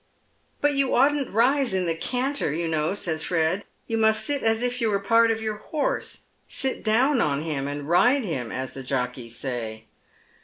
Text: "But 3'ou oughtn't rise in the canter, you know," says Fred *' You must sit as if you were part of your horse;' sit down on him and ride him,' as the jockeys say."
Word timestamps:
"But 0.61 0.71
3'ou 0.71 0.93
oughtn't 0.95 1.29
rise 1.31 1.73
in 1.75 1.85
the 1.85 1.93
canter, 1.93 2.51
you 2.51 2.67
know," 2.67 2.95
says 2.95 3.21
Fred 3.21 3.65
*' 3.75 3.85
You 3.85 3.99
must 3.99 4.25
sit 4.25 4.41
as 4.41 4.63
if 4.63 4.81
you 4.81 4.89
were 4.89 4.97
part 4.99 5.29
of 5.29 5.43
your 5.43 5.57
horse;' 5.57 6.25
sit 6.47 6.83
down 6.83 7.21
on 7.21 7.43
him 7.43 7.67
and 7.67 7.87
ride 7.87 8.23
him,' 8.23 8.51
as 8.51 8.73
the 8.73 8.81
jockeys 8.81 9.35
say." 9.35 9.85